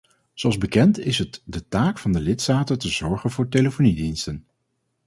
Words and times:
Zoals 0.33 0.57
bekend 0.57 0.99
is 0.99 1.17
het 1.17 1.41
de 1.45 1.67
taak 1.67 1.97
van 1.99 2.11
de 2.11 2.19
lidstaten 2.19 2.79
te 2.79 2.87
zorgen 2.89 3.31
voor 3.31 3.47
telefoniediensten. 3.49 4.47